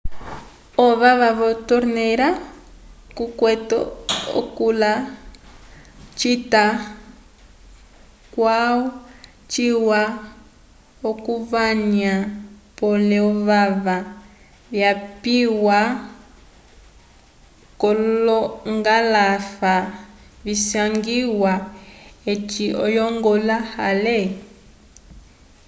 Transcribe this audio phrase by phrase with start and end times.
[0.85, 2.27] ovava vo torneira
[3.15, 3.79] tukwete
[4.57, 4.91] kula
[6.19, 6.63] cita
[8.33, 8.57] calwa
[9.51, 10.01] ciwa
[11.09, 12.15] okuvanywa
[12.77, 13.97] pole ovava
[14.73, 15.79] vyakapiwa
[17.79, 19.75] k'olongalafa
[20.45, 21.53] visangiwa
[22.31, 23.55] eci oyongola
[23.87, 24.19] ale